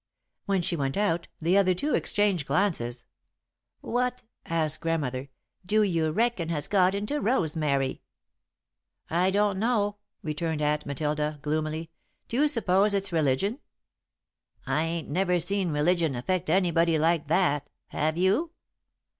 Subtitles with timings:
[0.47, 3.05] When she went out, the other two exchanged glances.
[3.81, 5.29] "What," asked Grandmother,
[5.63, 8.01] "do you reckon has got into Rosemary?"
[9.09, 11.91] [Sidenote: What Has Happened?] "I don't know," returned Aunt Matilda, gloomily.
[12.27, 13.59] "Do you suppose it's religion?"
[14.65, 18.53] "I ain't never seen religion affect anybody like that, have you?'